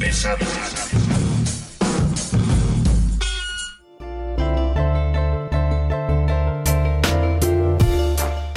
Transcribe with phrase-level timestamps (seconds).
[0.00, 0.36] Pesada.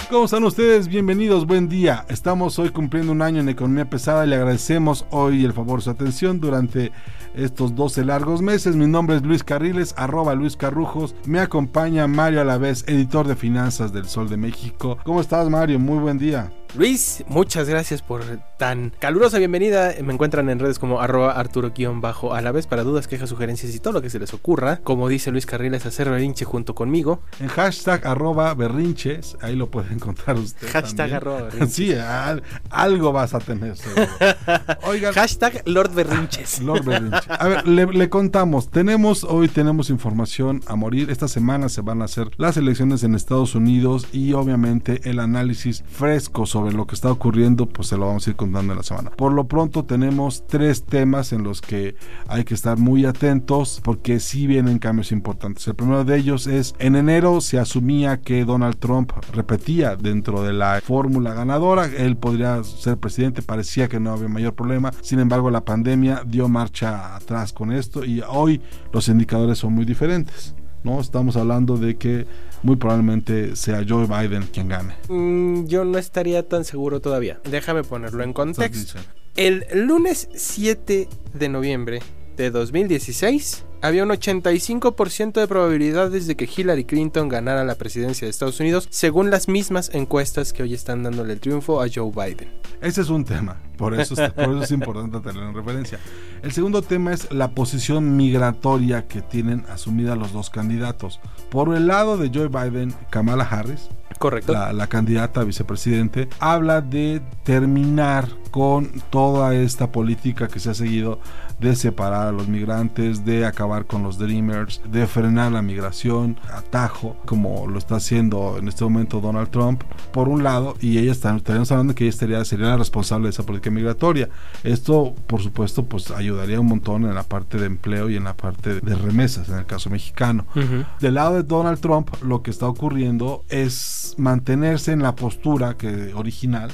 [0.09, 0.87] ¿Cómo están ustedes?
[0.87, 2.03] Bienvenidos, buen día.
[2.09, 5.91] Estamos hoy cumpliendo un año en Economía Pesada y le agradecemos hoy el favor su
[5.91, 6.91] atención durante
[7.35, 8.75] estos 12 largos meses.
[8.75, 11.13] Mi nombre es Luis Carriles, arroba Luis Carrujos.
[11.27, 14.97] Me acompaña Mario Alavés, editor de finanzas del Sol de México.
[15.03, 15.77] ¿Cómo estás, Mario?
[15.77, 16.51] Muy buen día.
[16.75, 18.21] Luis, muchas gracias por
[18.59, 19.93] tan calurosa bienvenida.
[20.03, 23.79] Me encuentran en redes como arroba arturo-bajo a la vez para dudas, quejas, sugerencias y
[23.79, 24.77] todo lo que se les ocurra.
[24.83, 27.21] Como dice Luis Carriles, hacer berrinche junto conmigo.
[27.39, 30.67] En hashtag arroba berrinches, ahí lo puede encontrar usted.
[30.67, 31.15] Hashtag también.
[31.17, 31.73] arroba berrinches.
[31.73, 33.75] Sí, al- algo vas a tener.
[33.75, 34.05] seguro.
[34.83, 36.59] Oigan, Hashtag Lord Berrinches.
[36.61, 37.19] Lord Berrinche.
[37.29, 38.69] A ver, le, le contamos.
[38.69, 41.09] Tenemos, hoy tenemos información a morir.
[41.09, 45.83] Esta semana se van a hacer las elecciones en Estados Unidos y obviamente el análisis
[45.89, 48.83] fresco sobre lo que está ocurriendo, pues se lo vamos a ir contando en la
[48.83, 49.11] semana.
[49.11, 51.95] Por lo pronto tenemos tres temas en los que
[52.27, 55.67] hay que estar muy atentos porque sí vienen cambios importantes.
[55.67, 60.53] El primero de ellos es, en enero se asumía que Donald Trump repetía dentro de
[60.53, 65.49] la fórmula ganadora, él podría ser presidente, parecía que no había mayor problema, sin embargo
[65.49, 70.55] la pandemia dio marcha atrás con esto y hoy los indicadores son muy diferentes.
[70.83, 70.99] ¿no?
[70.99, 72.25] Estamos hablando de que
[72.63, 74.95] muy probablemente sea Joe Biden quien gane.
[75.09, 77.39] Mm, yo no estaría tan seguro todavía.
[77.49, 78.99] Déjame ponerlo en contexto.
[79.35, 82.01] El lunes 7 de noviembre
[82.35, 88.29] de 2016 había un 85% de probabilidades de que Hillary Clinton ganara la presidencia de
[88.29, 92.49] Estados Unidos, según las mismas encuestas que hoy están dándole el triunfo a Joe Biden.
[92.81, 95.99] Ese es un tema, por eso, es, por eso es importante tenerlo en referencia.
[96.43, 101.19] El segundo tema es la posición migratoria que tienen asumida los dos candidatos.
[101.49, 104.53] Por el lado de Joe Biden, Kamala Harris, Correcto.
[104.53, 110.73] la, la candidata a vicepresidente, habla de terminar con toda esta política que se ha
[110.73, 111.19] seguido
[111.59, 117.17] de separar a los migrantes, de acabar con los dreamers, de frenar la migración, atajo,
[117.25, 121.35] como lo está haciendo en este momento Donald Trump, por un lado, y ella está,
[121.35, 124.29] estaríamos hablando que ella estaría, sería la responsable de esa política migratoria.
[124.63, 128.35] Esto, por supuesto, pues ayudaría un montón en la parte de empleo y en la
[128.35, 130.45] parte de remesas, en el caso mexicano.
[130.55, 130.85] Ujú.
[130.99, 136.13] Del lado de Donald Trump, lo que está ocurriendo es mantenerse en la postura que
[136.13, 136.71] original,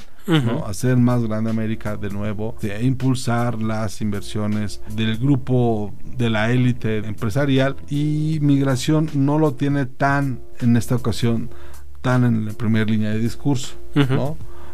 [0.66, 6.98] hacer más grande América de nuevo, de impulsar las inversiones del grupo de la élite
[6.98, 11.50] empresarial y migración no lo tiene tan en esta ocasión
[12.00, 13.74] tan en la primera línea de discurso.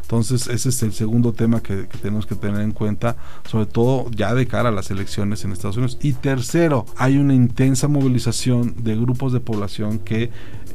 [0.02, 3.14] Entonces ese es el segundo tema que, que tenemos que tener en cuenta,
[3.48, 5.98] sobre todo ya de cara a las elecciones en Estados Unidos.
[6.02, 10.30] Y tercero, hay una intensa movilización de grupos de población que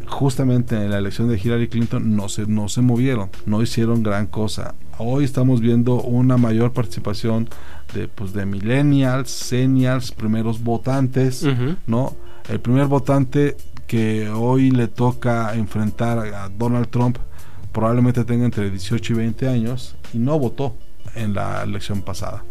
[0.07, 4.27] justamente en la elección de Hillary Clinton no se, no se movieron, no hicieron gran
[4.27, 4.75] cosa.
[4.97, 7.49] Hoy estamos viendo una mayor participación
[7.93, 11.45] de, pues, de millennials, seniors, primeros votantes.
[11.88, 12.16] ¿no?
[12.49, 13.57] El primer votante
[13.88, 17.17] que hoy le toca enfrentar a Donald Trump
[17.72, 20.77] probablemente tenga entre 18 y 20 años y no votó
[21.13, 22.43] en la elección pasada.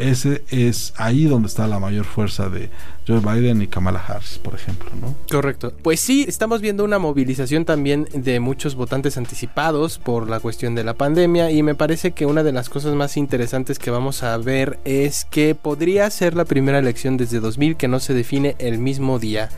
[0.00, 2.70] Ese es ahí donde está la mayor fuerza de
[3.06, 5.14] Joe Biden y Kamala Harris, por ejemplo, ¿no?
[5.30, 5.72] Correcto.
[5.82, 10.84] Pues sí, estamos viendo una movilización también de muchos votantes anticipados por la cuestión de
[10.84, 14.36] la pandemia y me parece que una de las cosas más interesantes que vamos a
[14.38, 18.78] ver es que podría ser la primera elección desde 2000 que no se define el
[18.78, 19.50] mismo día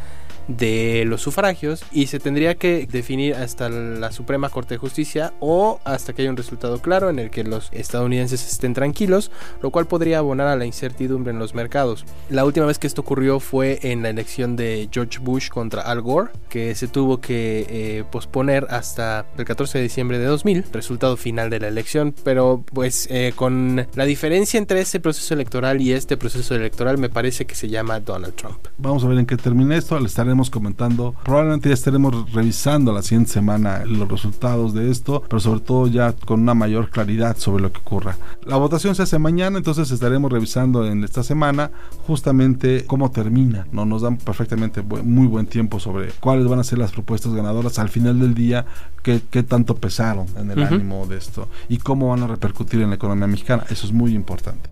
[0.57, 5.81] de los sufragios y se tendría que definir hasta la Suprema Corte de Justicia o
[5.85, 9.31] hasta que haya un resultado claro en el que los estadounidenses estén tranquilos,
[9.63, 12.05] lo cual podría abonar a la incertidumbre en los mercados.
[12.31, 16.01] La última vez que esto ocurrió fue en la elección de George Bush contra Al
[16.01, 21.17] Gore, que se tuvo que eh, posponer hasta el 14 de diciembre de 2000, resultado
[21.17, 25.93] final de la elección, pero pues eh, con la diferencia entre ese proceso electoral y
[25.93, 28.59] este proceso electoral me parece que se llama Donald Trump.
[28.79, 29.97] Vamos a ver en qué termina esto.
[29.99, 31.15] Estaremos estaremos comentando.
[31.25, 36.13] Probablemente ya estaremos revisando la siguiente semana los resultados de esto, pero sobre todo ya
[36.13, 38.17] con una mayor claridad sobre lo que ocurra.
[38.45, 41.71] La votación se hace mañana, entonces estaremos revisando en esta semana
[42.07, 43.67] justamente cómo termina.
[43.73, 47.79] No nos dan perfectamente muy buen tiempo sobre cuáles van a ser las propuestas ganadoras
[47.79, 48.67] al final del día,
[49.03, 52.91] qué, qué tanto pesaron en el ánimo de esto y cómo van a repercutir en
[52.91, 53.65] la economía mexicana.
[53.71, 54.71] Eso es muy importante.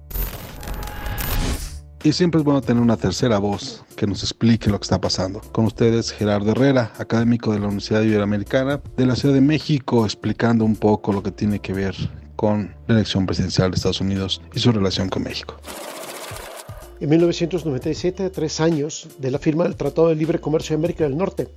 [2.02, 5.42] Y siempre es bueno tener una tercera voz que nos explique lo que está pasando.
[5.52, 10.64] Con ustedes, Gerardo Herrera, académico de la Universidad Iberoamericana de la Ciudad de México, explicando
[10.64, 11.94] un poco lo que tiene que ver
[12.36, 15.56] con la elección presidencial de Estados Unidos y su relación con México.
[17.00, 21.04] En 1997, a tres años de la firma del Tratado de Libre Comercio de América
[21.04, 21.48] del Norte,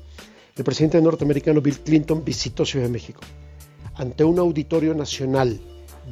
[0.58, 3.22] el presidente norteamericano Bill Clinton visitó Ciudad de México.
[3.96, 5.62] Ante un auditorio nacional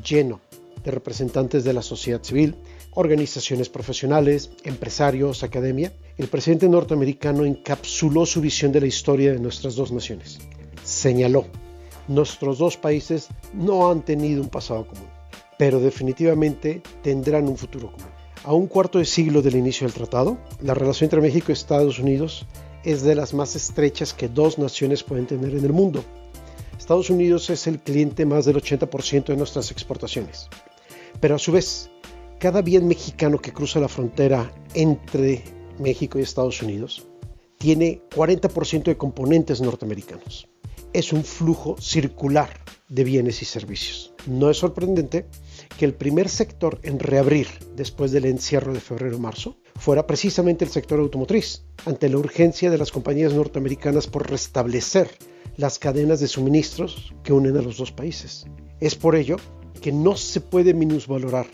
[0.07, 0.39] lleno
[0.85, 2.55] de representantes de la sociedad civil,
[2.93, 9.75] organizaciones profesionales, empresarios, academia, el presidente norteamericano encapsuló su visión de la historia de nuestras
[9.75, 10.39] dos naciones.
[10.83, 11.45] Señaló,
[12.07, 15.07] nuestros dos países no han tenido un pasado común,
[15.57, 18.09] pero definitivamente tendrán un futuro común.
[18.43, 21.99] A un cuarto de siglo del inicio del tratado, la relación entre México y Estados
[21.99, 22.47] Unidos
[22.83, 26.03] es de las más estrechas que dos naciones pueden tener en el mundo.
[26.77, 30.49] Estados Unidos es el cliente más del 80% de nuestras exportaciones.
[31.19, 31.90] Pero a su vez,
[32.41, 35.43] cada bien mexicano que cruza la frontera entre
[35.77, 37.07] México y Estados Unidos
[37.59, 40.49] tiene 40% de componentes norteamericanos.
[40.91, 42.49] Es un flujo circular
[42.89, 44.15] de bienes y servicios.
[44.25, 45.27] No es sorprendente
[45.77, 47.45] que el primer sector en reabrir
[47.75, 52.91] después del encierro de febrero-marzo fuera precisamente el sector automotriz, ante la urgencia de las
[52.91, 55.11] compañías norteamericanas por restablecer
[55.57, 58.47] las cadenas de suministros que unen a los dos países.
[58.79, 59.37] Es por ello
[59.79, 61.45] que no se puede minusvalorar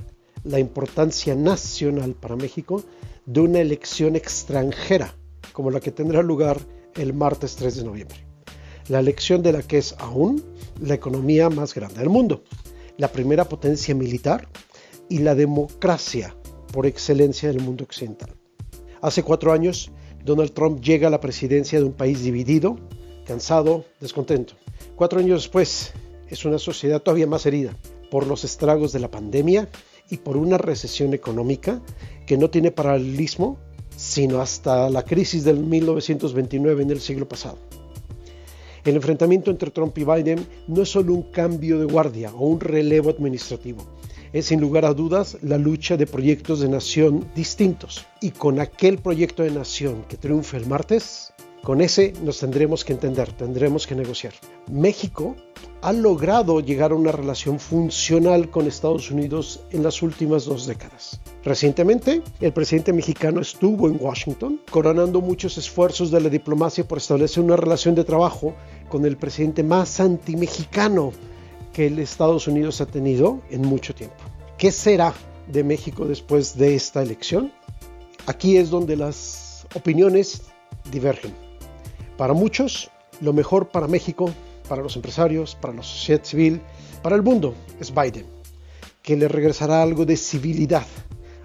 [0.48, 2.84] la importancia nacional para México
[3.26, 5.16] de una elección extranjera
[5.52, 6.60] como la que tendrá lugar
[6.96, 8.18] el martes 3 de noviembre.
[8.88, 10.44] La elección de la que es aún
[10.80, 12.44] la economía más grande del mundo,
[12.98, 14.48] la primera potencia militar
[15.10, 16.36] y la democracia
[16.72, 18.34] por excelencia del mundo occidental.
[19.02, 19.92] Hace cuatro años,
[20.24, 22.78] Donald Trump llega a la presidencia de un país dividido,
[23.26, 24.54] cansado, descontento.
[24.96, 25.94] Cuatro años después,
[26.30, 27.76] es una sociedad todavía más herida
[28.10, 29.70] por los estragos de la pandemia
[30.10, 31.82] y por una recesión económica
[32.26, 33.58] que no tiene paralelismo
[33.98, 37.58] sino hasta la crisis del 1929 en el siglo pasado.
[38.86, 42.60] El enfrentamiento entre Trump y Biden no es solo un cambio de guardia o un
[42.60, 43.84] relevo administrativo,
[44.32, 48.06] es sin lugar a dudas la lucha de proyectos de nación distintos.
[48.22, 51.34] Y con aquel proyecto de nación que triunfe el martes,
[51.64, 54.34] con ese nos tendremos que entender, tendremos que negociar.
[54.72, 55.36] México
[55.82, 61.20] ha logrado llegar a una relación funcional con Estados Unidos en las últimas dos décadas.
[61.44, 67.44] Recientemente, el presidente mexicano estuvo en Washington, coronando muchos esfuerzos de la diplomacia por establecer
[67.44, 68.56] una relación de trabajo
[68.90, 71.14] con el presidente más anti-mexicano
[71.74, 74.16] que el Estados Unidos ha tenido en mucho tiempo.
[74.58, 75.14] ¿Qué será
[75.48, 77.54] de México después de esta elección?
[78.26, 80.42] Aquí es donde las opiniones
[80.92, 81.34] divergen.
[82.18, 82.90] Para muchos,
[83.22, 84.32] lo mejor para México
[84.68, 86.62] para los empresarios, para la sociedad civil,
[87.02, 88.26] para el mundo, es Biden,
[89.02, 90.86] que le regresará algo de civilidad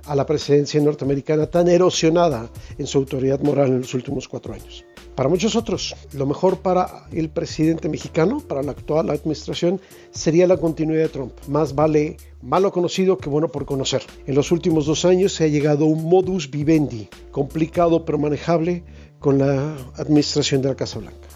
[0.06, 4.84] a la presidencia norteamericana tan erosionada en su autoridad moral en los últimos cuatro años.
[5.14, 9.78] Para muchos otros, lo mejor para el presidente mexicano, para la actual administración,
[10.10, 11.32] sería la continuidad de Trump.
[11.48, 14.02] Más vale malo conocido que bueno por conocer.
[14.26, 18.84] En los últimos dos años se ha llegado a un modus vivendi, complicado pero manejable,
[19.18, 21.31] con la administración de la Casa Blanca.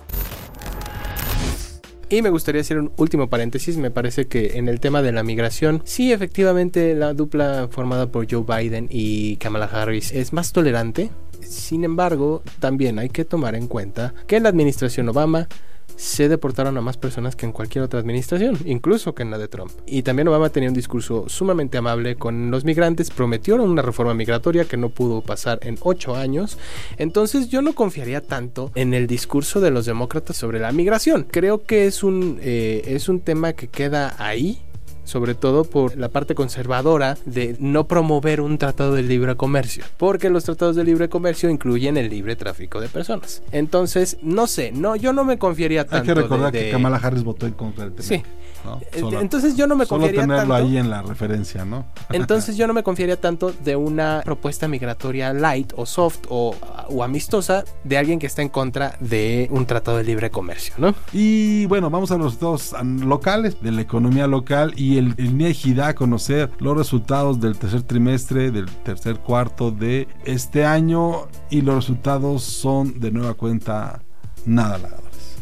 [2.08, 3.76] Y me gustaría hacer un último paréntesis.
[3.76, 8.30] Me parece que en el tema de la migración, sí, efectivamente, la dupla formada por
[8.30, 11.10] Joe Biden y Kamala Harris es más tolerante.
[11.40, 15.48] Sin embargo, también hay que tomar en cuenta que la administración Obama
[15.96, 19.48] se deportaron a más personas que en cualquier otra administración, incluso que en la de
[19.48, 19.72] Trump.
[19.86, 24.64] Y también Obama tenía un discurso sumamente amable con los migrantes, prometió una reforma migratoria
[24.64, 26.58] que no pudo pasar en ocho años.
[26.98, 31.26] Entonces yo no confiaría tanto en el discurso de los demócratas sobre la migración.
[31.30, 34.60] Creo que es un, eh, es un tema que queda ahí
[35.06, 40.28] sobre todo por la parte conservadora de no promover un tratado de libre comercio, porque
[40.28, 43.42] los tratados de libre comercio incluyen el libre tráfico de personas.
[43.52, 45.96] Entonces, no sé, no, yo no me confiaría tanto.
[46.10, 48.06] Hay que recordar que Kamala Harris votó en contra del tema.
[48.06, 48.22] Sí.
[48.64, 48.80] ¿No?
[48.92, 50.68] Eh, Solo- Entonces yo no me Solo confiaría tenerlo tanto.
[50.68, 51.86] ahí en la referencia, ¿no?
[52.10, 56.54] Entonces yo no me confiaría tanto de una propuesta migratoria light o soft o,
[56.88, 60.94] o amistosa de alguien que está en contra de un tratado de libre comercio, ¿no?
[61.12, 62.36] Y bueno, vamos a los
[62.74, 67.40] an- locales de la economía local y el, el INEGI da a conocer los resultados
[67.40, 73.34] del tercer trimestre, del tercer cuarto de este año y los resultados son de nueva
[73.34, 74.00] cuenta
[74.44, 74.90] nada.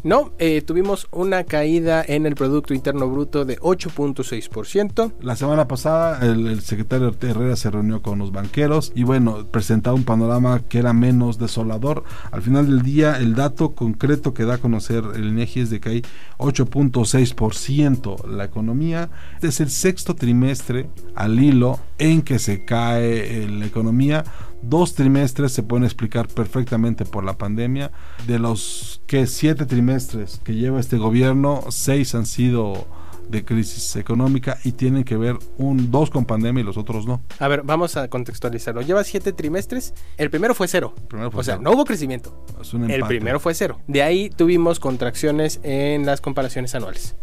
[0.04, 5.14] No, eh, tuvimos una caída en el Producto Interno Bruto de 8.6%.
[5.22, 9.96] La semana pasada el, el secretario Herrera se reunió con los banqueros y bueno, presentaba
[9.96, 12.04] un panorama que era menos desolador.
[12.32, 15.80] Al final del día, el dato concreto que da a conocer el INEGI es de
[15.80, 16.02] que hay
[16.36, 19.08] 8.6% la economía.
[19.40, 24.24] Es el sexto trimestre al hilo en que se cae eh, la economía.
[24.68, 27.90] Dos trimestres se pueden explicar perfectamente por la pandemia.
[28.26, 32.86] De los que siete trimestres que lleva este gobierno, seis han sido
[33.28, 37.22] de crisis económica y tienen que ver un dos con pandemia y los otros no.
[37.38, 38.82] A ver, vamos a contextualizarlo.
[38.82, 39.94] Lleva siete trimestres.
[40.16, 40.94] El primero fue cero.
[41.08, 42.44] primero fue o sea, no hubo crecimiento.
[42.60, 43.80] Es un El primero fue cero.
[43.86, 47.16] De ahí tuvimos contracciones en las comparaciones anuales,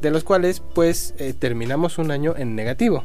[0.00, 3.04] de los cuales pues eh, terminamos un año en negativo.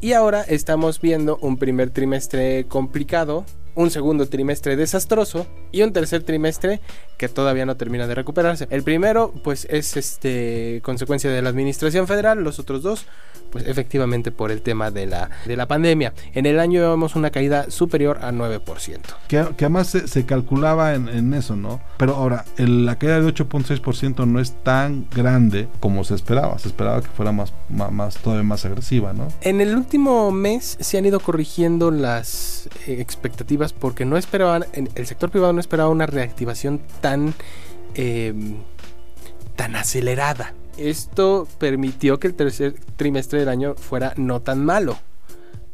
[0.00, 3.44] Y ahora estamos viendo un primer trimestre complicado,
[3.76, 6.80] un segundo trimestre desastroso y un tercer trimestre
[7.16, 8.66] que todavía no termina de recuperarse.
[8.70, 13.06] El primero, pues, es este consecuencia de la administración federal, los otros dos,
[13.52, 16.12] pues efectivamente por el tema de la, de la pandemia.
[16.34, 18.98] En el año llevamos una caída superior a 9%.
[19.28, 21.80] Que, que además se, se calculaba en, en eso, ¿no?
[21.96, 26.58] Pero ahora, el- la caída de 8.6% no es tan grande como se esperaba.
[26.58, 29.28] Se esperaba que fuera más, más, más- todavía más agresiva, ¿no?
[29.42, 35.06] En el último mes se han ido corrigiendo las eh, expectativas porque no esperaban, el
[35.06, 37.34] sector privado no esperaba una reactivación tan,
[37.94, 38.34] eh,
[39.56, 40.54] tan acelerada.
[40.76, 44.98] Esto permitió que el tercer trimestre del año fuera no tan malo.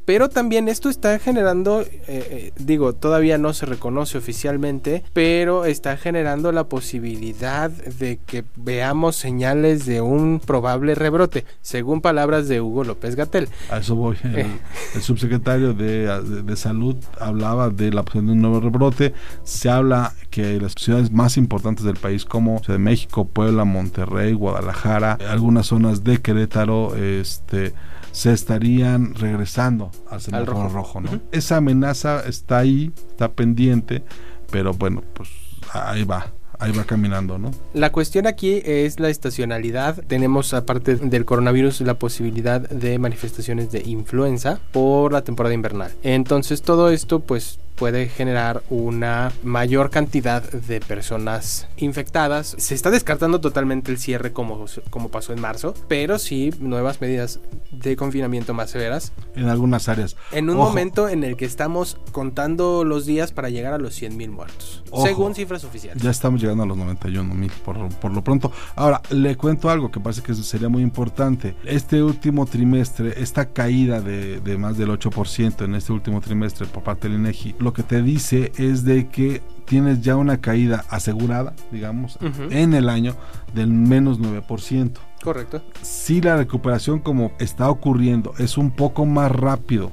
[0.04, 5.96] Pero también esto está generando, eh, eh, digo, todavía no se reconoce oficialmente, pero está
[5.96, 12.84] generando la posibilidad de que veamos señales de un probable rebrote, según palabras de Hugo
[12.84, 13.48] López Gatel.
[13.70, 14.16] A eso voy.
[14.24, 14.46] El, Eh.
[14.94, 19.14] el subsecretario de, de- de Salud hablaba de la opción de un nuevo rebrote.
[19.44, 24.32] Se habla que las ciudades más importantes del país, como Ciudad de México, Puebla, Monterrey,
[24.32, 27.74] Guadalajara, algunas zonas de Querétaro, este
[28.12, 30.68] se estarían regresando al semáforo rojo.
[30.68, 31.20] rojo, ¿no?
[31.32, 34.04] Esa amenaza está ahí, está pendiente,
[34.50, 35.30] pero bueno, pues
[35.72, 37.50] ahí va, ahí va caminando, ¿no?
[37.74, 40.04] La cuestión aquí es la estacionalidad.
[40.06, 45.90] Tenemos, aparte del coronavirus, la posibilidad de manifestaciones de influenza por la temporada invernal.
[46.02, 52.54] Entonces, todo esto, pues puede generar una mayor cantidad de personas infectadas.
[52.58, 57.40] Se está descartando totalmente el cierre como, como pasó en marzo, pero sí nuevas medidas
[57.70, 60.16] de confinamiento más severas En algunas áreas.
[60.30, 60.68] en un Ojo.
[60.68, 65.06] momento en el que estamos contando los días para llegar a los 100.000 muertos, Ojo.
[65.06, 66.02] según cifras oficiales.
[66.02, 68.52] Ya estamos llegando a los 91 mil por, por lo pronto.
[68.76, 71.54] Ahora, le cuento algo que parece que sería muy importante.
[71.64, 76.82] Este último trimestre, esta caída de, de más del 8% en este último trimestre por
[76.82, 81.54] parte del INEGI, lo que te dice es de que tienes ya una caída asegurada,
[81.70, 82.18] digamos,
[82.50, 83.16] en el año
[83.54, 84.92] del menos 9%.
[85.22, 85.62] Correcto.
[85.82, 89.90] Si la recuperación como está ocurriendo es un poco más rápido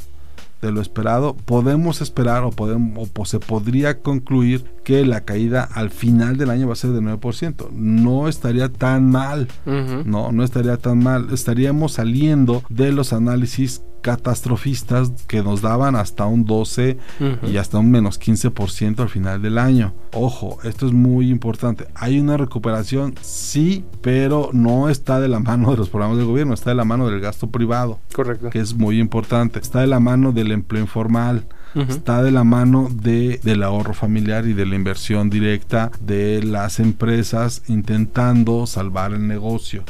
[0.62, 5.90] de lo esperado, podemos esperar o, podemos, o se podría concluir que la caída al
[5.90, 7.70] final del año va a ser de 9%.
[7.72, 11.28] No estaría tan mal, no, no estaría tan mal.
[11.32, 17.48] Estaríamos saliendo de los análisis catastrofistas que nos daban hasta un 12 Ujú.
[17.52, 19.94] y hasta un menos 15% al final del año.
[20.14, 21.88] Ojo, esto es muy importante.
[21.96, 26.54] Hay una recuperación, sí, pero no está de la mano de los programas del gobierno,
[26.54, 28.50] está de la mano del gasto privado, Correcto.
[28.50, 29.60] que es muy importante.
[29.60, 31.46] Está de la mano del empleo informal.
[31.76, 36.80] Está de la mano de, del ahorro familiar y de la inversión directa de las
[36.80, 39.84] empresas intentando salvar el negocio.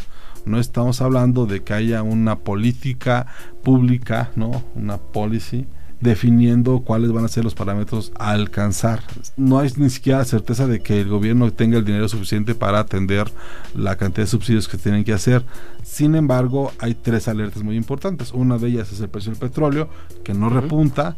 [0.46, 3.28] No estamos hablando de que haya una política
[3.64, 4.64] pública, ¿no?
[4.76, 5.68] Una policy
[6.02, 9.02] definiendo cuáles van a ser los parámetros a alcanzar.
[9.36, 13.30] No hay ni siquiera certeza de que el gobierno tenga el dinero suficiente para atender
[13.76, 15.44] la cantidad de subsidios que tienen que hacer.
[15.84, 18.32] Sin embargo, hay tres alertas muy importantes.
[18.34, 19.90] Una de ellas es el precio del petróleo,
[20.24, 21.18] que no repunta.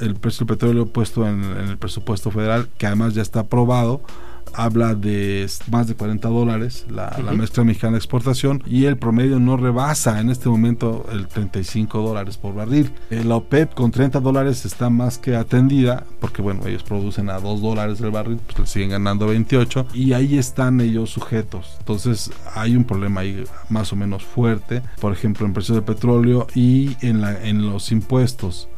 [0.00, 4.02] El precio del petróleo puesto en, en el presupuesto federal, que además ya está aprobado,
[4.54, 9.38] habla de más de 40 dólares la, la mezcla mexicana de exportación y el promedio
[9.38, 12.90] no rebasa en este momento el 35 dólares por barril.
[13.10, 17.40] Eh, la OPEP con 30 dólares está más que atendida porque bueno, ellos producen a
[17.40, 21.76] 2 dólares el barril, pues le siguen ganando 28 y ahí están ellos sujetos.
[21.80, 26.46] Entonces hay un problema ahí más o menos fuerte, por ejemplo en precios de petróleo
[26.54, 28.68] y en, la, en los impuestos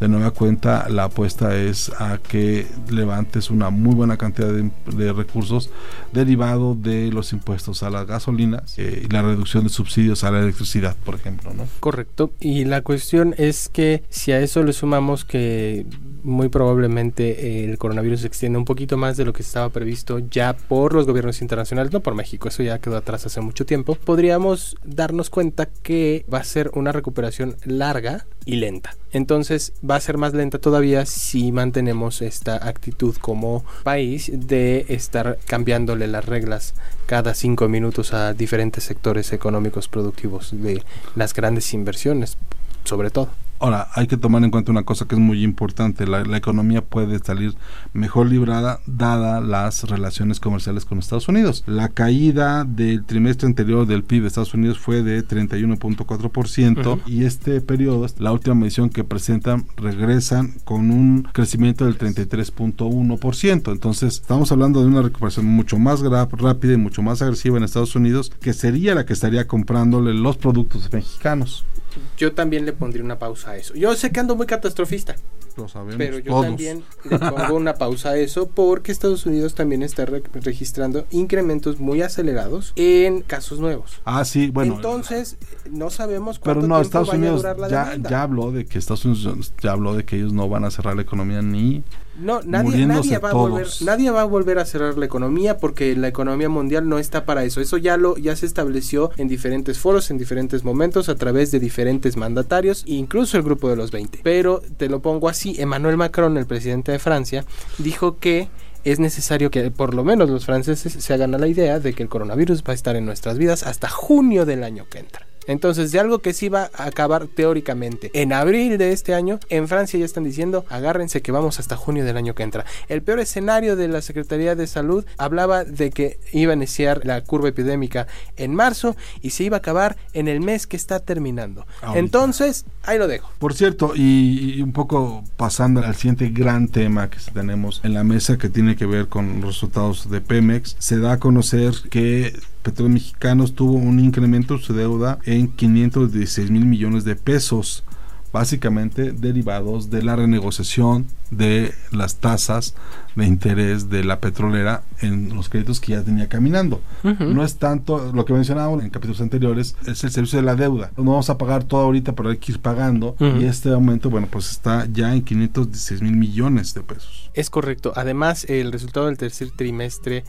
[0.00, 5.70] de nueva cuenta la apuesta es a que levantes una muy buena cantidad de, recursos
[6.12, 10.40] derivado de los impuestos a las gasolinas eh, y la reducción de subsidios a la
[10.40, 11.52] electricidad, por ejemplo.
[11.52, 11.66] ¿no?
[11.80, 12.32] Correcto.
[12.40, 15.86] Y la cuestión es que si a eso le sumamos que
[16.22, 20.18] muy probablemente eh, el coronavirus se extiende un poquito más de lo que estaba previsto
[20.18, 23.94] ya por los gobiernos internacionales, no por México, eso ya quedó atrás hace mucho tiempo,
[23.94, 28.96] podríamos darnos cuenta que va a ser una recuperación larga y lenta.
[29.12, 35.38] Entonces va a ser más lenta todavía si mantenemos esta actitud como país de estar
[35.46, 36.74] cambiándole las reglas
[37.06, 40.84] cada cinco minutos a diferentes sectores económicos productivos de
[41.16, 42.38] las grandes inversiones,
[42.84, 43.30] sobre todo.
[43.60, 46.06] Ahora, hay que tomar en cuenta una cosa que es muy importante.
[46.06, 47.54] La, economía puede salir
[47.92, 51.62] mejor librada dada las relaciones comerciales con Estados Unidos.
[51.66, 57.60] La caída del trimestre anterior del PIB de Estados Unidos fue de 31.4% y este
[57.60, 63.72] periodo, la última medición que presentan, regresan con un crecimiento del 33.1%.
[63.72, 67.94] Entonces, estamos hablando de una recuperación mucho más rápida y mucho más agresiva en Estados
[67.94, 71.66] Unidos, que sería la que estaría comprándole los productos mexicanos.
[72.16, 73.74] Yo también le pondría una pausa a eso.
[73.74, 75.16] Yo sé que ando muy catastrofista.
[75.56, 75.96] Lo sabemos.
[75.96, 81.06] Pero yo también le pongo una pausa a eso porque Estados Unidos también está registrando
[81.10, 84.00] incrementos muy acelerados en casos nuevos.
[84.04, 84.76] Ah, sí, bueno.
[84.76, 85.36] Entonces,
[85.70, 88.10] no sabemos cuánto pero no, tiempo Estados vaya Unidos a durar la ya, demanda.
[88.10, 90.94] ya habló de que Estados Unidos ya habló de que ellos no van a cerrar
[90.94, 91.82] la economía ni
[92.20, 95.96] No, nadie, nadie, va a volver, nadie va a volver a cerrar la economía porque
[95.96, 97.60] la economía mundial no está para eso.
[97.60, 101.60] Eso ya lo ya se estableció en diferentes foros, en diferentes momentos, a través de
[101.60, 104.20] diferentes mandatarios, incluso el grupo de los 20.
[104.22, 107.44] Pero te lo pongo así, Emmanuel Macron, el presidente de Francia,
[107.78, 108.48] dijo que
[108.84, 112.02] es necesario que por lo menos los franceses se hagan a la idea de que
[112.02, 115.29] el coronavirus va a estar en nuestras vidas hasta junio del año que entra.
[115.50, 119.66] Entonces, de algo que sí va a acabar teóricamente en abril de este año, en
[119.66, 122.64] Francia ya están diciendo, agárrense que vamos hasta junio del año que entra.
[122.88, 127.20] El peor escenario de la Secretaría de Salud hablaba de que iba a iniciar la
[127.24, 131.66] curva epidémica en marzo y se iba a acabar en el mes que está terminando.
[131.82, 131.98] Ahorita.
[131.98, 133.28] Entonces, ahí lo dejo.
[133.40, 138.04] Por cierto, y, y un poco pasando al siguiente gran tema que tenemos en la
[138.04, 142.38] mesa que tiene que ver con los resultados de Pemex, se da a conocer que
[142.62, 147.84] Petróleos Mexicanos tuvo un incremento de su deuda en 516 mil millones de pesos,
[148.32, 152.74] básicamente derivados de la renegociación de las tasas
[153.16, 156.80] de interés de la petrolera en los créditos que ya tenía caminando.
[157.02, 160.92] No es tanto lo que mencionábamos en capítulos anteriores, es el servicio de la deuda.
[160.96, 163.16] No vamos a pagar todo ahorita, pero hay que ir pagando.
[163.18, 167.30] Y este aumento, bueno, pues está ya en 516 mil millones de pesos.
[167.34, 167.92] Es correcto.
[167.96, 170.24] Además, el resultado del tercer trimestre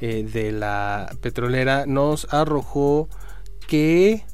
[0.00, 3.08] eh, de la petrolera nos arrojó
[3.68, 4.24] que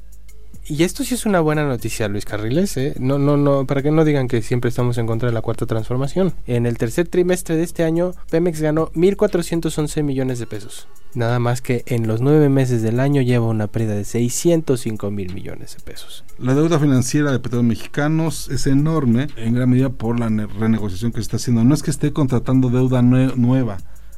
[0.69, 2.93] y esto sí es una buena noticia, Luis Carriles, ¿eh?
[2.99, 5.65] No, no, no, para que no digan que siempre estamos en contra de la cuarta
[5.65, 6.33] transformación.
[6.45, 10.89] En el tercer trimestre de este año, Pemex ganó 1.411 millones de pesos.
[11.13, 15.33] Nada más que en los nueve meses del año lleva una pérdida de 605 mil
[15.33, 16.25] millones de pesos.
[16.37, 21.11] La deuda financiera de petróleos mexicanos es enorme, en gran medida por la ne- renegociación
[21.11, 21.63] que se está haciendo.
[21.63, 23.77] No es que esté contratando deuda nue- nueva.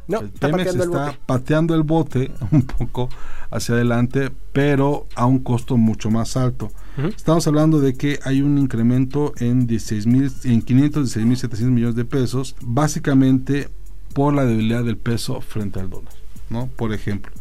[0.10, 1.20] No, El está pateando el está bote.
[1.26, 3.10] pateando el bote un poco
[3.52, 6.72] hacia adelante, pero a un costo mucho más alto.
[7.16, 11.96] Estamos hablando de que hay un incremento en 16 mil, en 516 mil 700 millones
[11.96, 13.70] de pesos, básicamente
[14.14, 16.14] por la debilidad del peso frente al dólar,
[16.50, 16.68] ¿no?
[16.76, 17.32] Por ejemplo.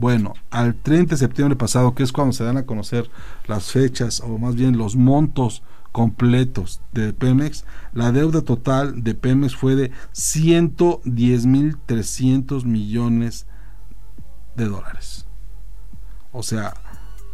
[0.00, 3.10] Bueno, al 30 de septiembre pasado, que es cuando se dan a conocer
[3.46, 9.54] las fechas o más bien los montos completos de Pemex, la deuda total de Pemex
[9.54, 13.46] fue de 110.300 millones
[14.56, 15.26] de dólares.
[16.32, 16.72] O sea,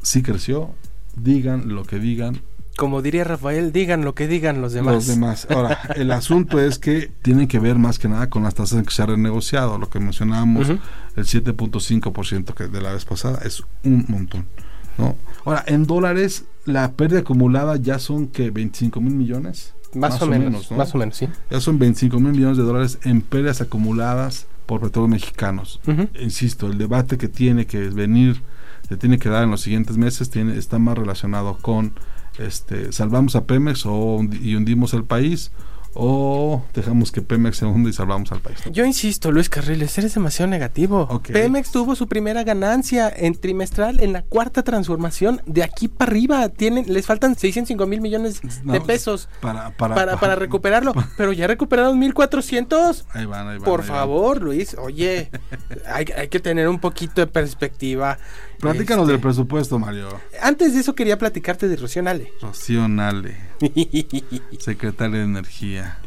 [0.02, 0.74] sí creció,
[1.14, 2.42] digan lo que digan.
[2.76, 4.94] Como diría Rafael, digan lo que digan los demás.
[4.94, 5.46] Los demás.
[5.50, 8.90] Ahora, el asunto es que tienen que ver más que nada con las tasas que
[8.92, 9.78] se ha renegociado.
[9.78, 10.78] Lo que mencionábamos, Ujú.
[11.16, 14.46] el 7.5% que de la vez pasada es un montón.
[14.98, 15.16] ¿no?
[15.44, 19.74] Ahora, en dólares, la pérdida acumulada ya son que 25 mil millones.
[19.94, 20.76] Más, o, menos, ¿no?
[20.76, 21.28] más o menos, sí.
[21.50, 25.80] Ya son 25 mil millones de dólares en pérdidas acumuladas por petróleos mexicanos.
[26.20, 28.42] Insisto, el debate que tiene que venir,
[28.88, 31.94] se tiene que dar en los siguientes meses, tiene, está más relacionado con
[32.38, 35.50] este, salvamos a Pemex o, y hundimos el país
[35.98, 38.58] o dejamos que Pemex se hunda y salvamos al país.
[38.70, 41.08] Yo insisto, Luis Carriles, eres demasiado negativo.
[41.10, 41.30] Ok.
[41.32, 45.40] Pemex tuvo su primera ganancia en trimestral en la cuarta transformación.
[45.46, 49.94] De aquí para arriba tienen, les faltan 605 mil millones de No, pesos Para, para,
[49.94, 50.92] para, para recuperarlo.
[51.16, 53.06] Pero ya recuperaron 1400.
[53.12, 53.64] Ahí van, ahí van.
[53.64, 53.96] Por ahí van.
[53.96, 55.30] favor, Luis, oye,
[55.86, 58.18] hay, hay que tener un poquito de perspectiva.
[58.60, 60.08] Platícanos Este, del presupuesto, Mario.
[60.42, 62.32] Antes de eso quería platicarte de Rocío Nale.
[62.40, 63.36] Rocío Nale,
[64.58, 65.98] secretaria de Energía.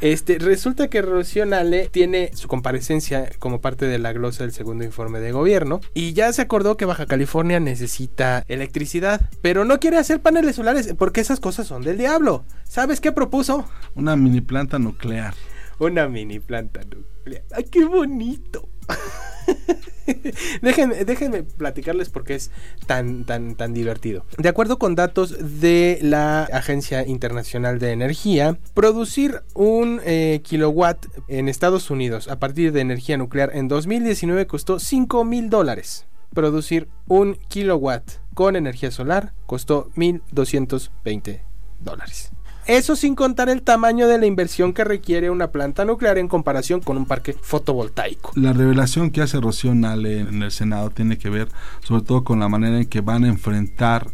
[0.00, 4.84] Este, resulta que Rocío Nale tiene su comparecencia como parte de la glosa del segundo
[4.84, 9.98] informe de gobierno y ya se acordó que Baja California necesita electricidad, pero no quiere
[9.98, 12.44] hacer paneles solares porque esas cosas son del diablo.
[12.62, 13.64] ¿Sabes qué propuso?
[13.96, 15.34] Una mini planta nuclear.
[15.80, 17.42] Una mini planta nuclear.
[17.52, 18.68] ¡Ay, qué bonito!
[20.62, 22.50] déjenme, platicarles por qué es
[22.86, 24.24] tan, tan, tan divertido.
[24.36, 31.48] De acuerdo con datos de la Agencia Internacional de Energía, producir un eh, kilowatt en
[31.48, 36.06] Estados Unidos a partir de energía nuclear en 2019 costó 5 mil dólares.
[36.34, 41.40] Producir un kilowatt con energía solar costó 1.220
[41.80, 42.30] dólares.
[42.68, 46.80] Eso sin contar el tamaño de la inversión que requiere una planta nuclear en comparación
[46.80, 48.32] con un parque fotovoltaico.
[48.34, 51.48] La revelación que hace Rocío Nale en el Senado tiene que ver
[51.82, 54.08] sobre todo con la manera en que van a enfrentar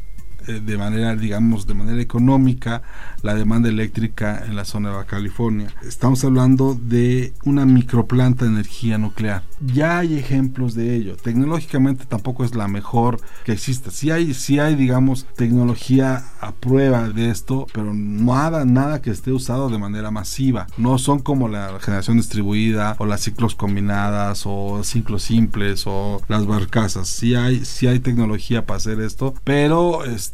[0.46, 2.82] eh, de manera, digamos, de manera económica
[3.22, 5.68] la demanda eléctrica en la zona de Baja California.
[5.82, 9.42] Estamos hablando de una microplanta de energía nuclear.
[9.60, 11.16] Ya hay ejemplos de ello.
[11.16, 13.90] Tecnológicamente tampoco es la mejor que exista.
[13.90, 19.32] Sí hay, sí hay digamos, tecnología a prueba de esto, pero nada, nada que esté
[19.32, 20.66] usado de manera masiva.
[20.76, 26.46] No son como la generación distribuida o las ciclos combinadas o ciclos simples o las
[26.46, 27.08] barcazas.
[27.08, 30.33] Sí hay, sí hay tecnología para hacer esto, pero este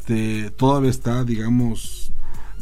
[0.57, 2.11] todavía está, digamos,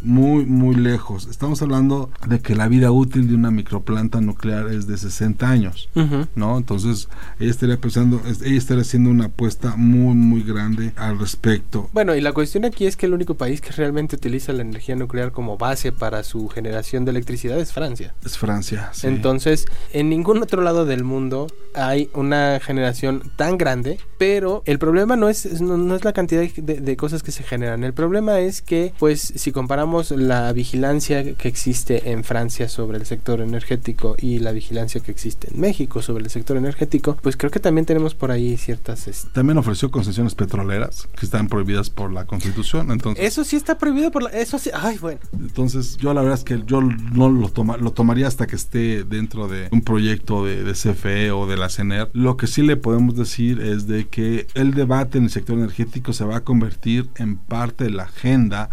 [0.03, 1.27] muy, muy lejos.
[1.27, 5.89] Estamos hablando de que la vida útil de una microplanta nuclear es de 60 años.
[6.35, 6.57] ¿no?
[6.57, 11.89] Entonces, ella estaría pensando, ella estaría haciendo una apuesta muy, muy grande al respecto.
[11.93, 14.97] Bueno, y la cuestión aquí es que el único país que realmente utiliza la energía
[14.97, 18.15] nuclear como base para su generación de electricidad es Francia.
[18.25, 18.91] Es Francia.
[18.93, 19.07] sí.
[19.07, 21.49] Entonces, en ningún otro lado del mundo
[21.87, 26.43] hay una generación tan grande, pero el problema no es, no, no es la cantidad
[26.43, 27.85] de, de cosas que se generan.
[27.85, 33.07] El problema es que, pues, si comparamos la vigilancia que existe en Francia sobre el
[33.07, 37.51] sector energético y la vigilancia que existe en México sobre el sector energético, pues creo
[37.51, 39.07] que también tenemos por ahí ciertas...
[39.09, 42.91] este, También ofreció concesiones petroleras que están prohibidas por la Constitución.
[42.91, 44.31] Entonces, Eso sí está prohibido por la...
[44.31, 44.71] Eso sí...
[44.75, 45.21] Ay, bueno.
[45.33, 49.05] entonces yo la verdad es que yo no lo, toma, lo tomaría hasta que esté
[49.05, 51.68] dentro de un proyecto de, de CFE o de la
[52.13, 56.13] Lo que sí le podemos decir es de que el debate en el sector energético
[56.13, 58.71] se va a convertir en parte de la agenda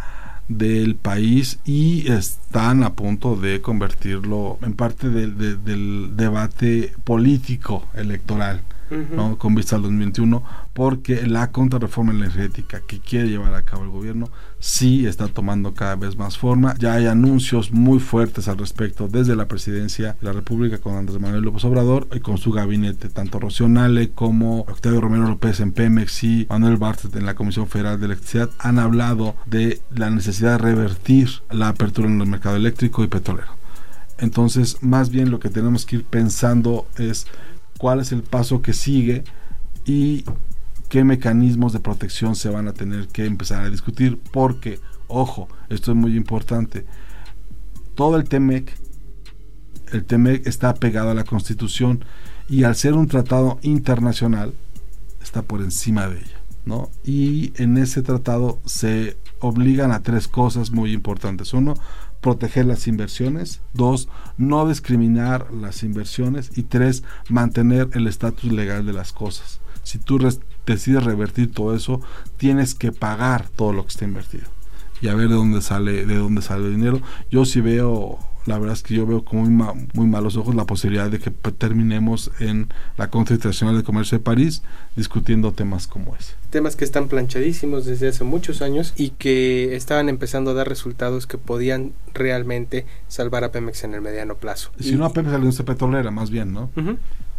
[0.47, 7.83] del país y están a punto de convertirlo en parte del- de- del debate político
[7.95, 8.61] electoral.
[8.89, 9.37] ¿No?
[9.37, 10.43] con vista al 2021,
[10.73, 15.95] porque la contrarreforma energética que quiere llevar a cabo el gobierno sí está tomando cada
[15.95, 16.75] vez más forma.
[16.79, 21.19] Ya hay anuncios muy fuertes al respecto desde la presidencia de la República con Andrés
[21.19, 25.71] Manuel López Obrador y con su gabinete, tanto Rocío Nale como Octavio Romero López en
[25.71, 30.53] Pemex y Manuel Bartlett en la Comisión Federal de Electricidad han hablado de la necesidad
[30.53, 33.55] de revertir la apertura en el mercado eléctrico y petrolero.
[34.17, 37.27] Entonces, más bien lo que tenemos que ir pensando es
[37.77, 39.23] cuál es el paso que sigue
[39.85, 40.25] y
[40.89, 45.91] qué mecanismos de protección se van a tener que empezar a discutir, porque, ojo, esto
[45.91, 46.85] es muy importante,
[47.95, 48.71] todo el TEMEC,
[49.91, 52.05] el TEMEC está pegado a la Constitución
[52.49, 54.53] y al ser un tratado internacional,
[55.21, 56.89] está por encima de ella, ¿no?
[57.03, 61.53] Y en ese tratado se obligan a tres cosas muy importantes.
[61.53, 61.75] Uno,
[62.21, 63.61] proteger las inversiones.
[63.73, 66.51] Dos, no discriminar las inversiones.
[66.57, 69.59] Y tres, mantener el estatus legal de las cosas.
[69.83, 70.17] Si tú
[70.65, 72.01] decides revertir todo eso,
[72.37, 74.45] tienes que pagar todo lo que está invertido.
[75.01, 77.01] y a ver de dónde sale, de dónde sale el dinero.
[77.29, 80.65] Yo sí veo la verdad es que yo veo con muy, muy malos ojos la
[80.65, 84.61] posibilidad de que terminemos en la Internacional de Comercio de París
[84.95, 86.33] discutiendo temas como ese.
[86.49, 91.27] Temas que están planchadísimos desde hace muchos años y que estaban empezando a dar resultados
[91.27, 94.71] que podían realmente salvar a Pemex en el mediano plazo.
[94.79, 96.69] Y si no a Pemex, a la industria petrolera, más bien, ¿no?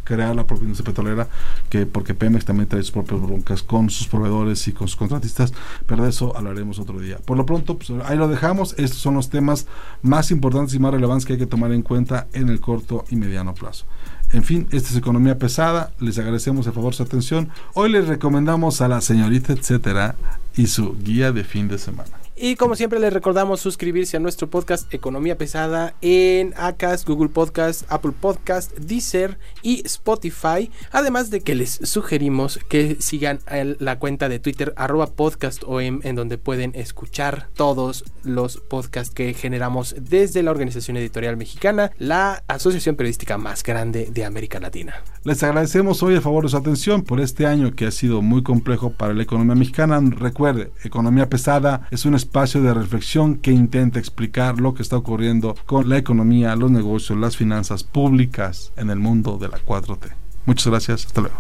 [0.07, 1.29] Crear la propia industria petrolera,
[1.69, 5.53] que porque Pemex también trae sus propias broncas con sus proveedores y con sus contratistas,
[5.87, 7.19] pero de eso hablaremos otro día.
[7.19, 8.75] Por lo pronto, pues, ahí lo dejamos.
[8.79, 9.67] Estos son los temas
[10.03, 13.17] más importantes y más relevantes que hay que tomar en cuenta en el corto y
[13.17, 13.85] mediano plazo.
[14.33, 15.93] En fin, esta es Economía Pesada.
[16.01, 17.51] Les agradecemos a favor su atención.
[17.75, 20.17] Hoy les recomendamos a la señorita etcétera
[20.57, 22.26] y su guía de fin de semana.
[22.39, 27.85] Y como siempre les recordamos suscribirse a nuestro podcast Economía Pesada en Acast, Google Podcast,
[27.89, 30.71] Apple Podcast, Deezer y Spotify.
[30.93, 33.41] Además de que les sugerimos que sigan
[33.79, 39.95] la cuenta de Twitter arroba podcastom en donde pueden escuchar todos los podcasts que generamos
[39.99, 45.03] desde la Organización Editorial Mexicana, la asociación periodística más grande de América Latina.
[45.27, 48.45] Les agradecemos hoy a favor de su atención por este año que ha sido muy
[48.45, 50.01] complejo para la economía mexicana.
[50.01, 55.57] Recuerde, Economía Pesada es un espacio de reflexión que intenta explicar lo que está ocurriendo
[55.67, 60.13] con la economía, los negocios, las finanzas públicas en el mundo de la 4T.
[60.45, 61.37] Muchas gracias, hasta luego.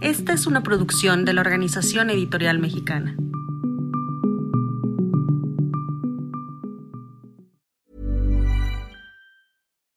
[0.00, 3.14] Esta es una producción de la Organización Editorial Mexicana.